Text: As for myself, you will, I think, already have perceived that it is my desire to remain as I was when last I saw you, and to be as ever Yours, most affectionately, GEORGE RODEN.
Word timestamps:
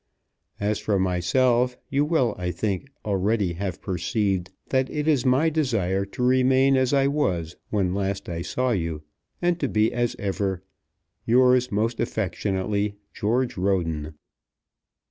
As 0.59 0.79
for 0.79 0.97
myself, 0.97 1.77
you 1.91 2.03
will, 2.03 2.33
I 2.35 2.49
think, 2.49 2.87
already 3.05 3.53
have 3.53 3.83
perceived 3.83 4.49
that 4.69 4.89
it 4.89 5.07
is 5.07 5.27
my 5.27 5.51
desire 5.51 6.05
to 6.05 6.23
remain 6.23 6.75
as 6.75 6.91
I 6.91 7.05
was 7.05 7.55
when 7.69 7.93
last 7.93 8.27
I 8.27 8.41
saw 8.41 8.71
you, 8.71 9.03
and 9.43 9.59
to 9.59 9.67
be 9.69 9.93
as 9.93 10.15
ever 10.17 10.63
Yours, 11.27 11.71
most 11.71 11.99
affectionately, 11.99 12.95
GEORGE 13.13 13.57
RODEN. 13.57 14.15